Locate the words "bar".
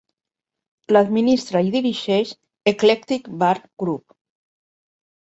3.43-3.51